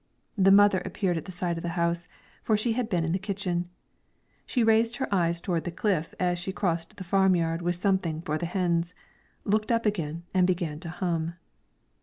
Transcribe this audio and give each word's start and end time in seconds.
The 0.35 0.49
mother 0.49 0.79
appeared 0.83 1.17
at 1.17 1.25
the 1.25 1.31
side 1.31 1.57
of 1.57 1.61
the 1.61 1.77
house, 1.77 2.07
for 2.43 2.57
she 2.57 2.73
had 2.73 2.89
been 2.89 3.03
in 3.03 3.11
the 3.11 3.19
kitchen. 3.19 3.69
She 4.47 4.63
raised 4.63 4.95
her 4.95 5.07
eyes 5.13 5.39
toward 5.39 5.63
the 5.63 5.69
cliff 5.69 6.15
as 6.19 6.39
she 6.39 6.51
crossed 6.51 6.97
the 6.97 7.03
farm 7.03 7.35
yard 7.35 7.61
with 7.61 7.75
something 7.75 8.23
for 8.23 8.39
the 8.39 8.47
hens, 8.47 8.95
looked 9.45 9.71
up 9.71 9.85
again 9.85 10.23
and 10.33 10.47
began 10.47 10.79
to 10.79 10.89
hum. 10.89 11.35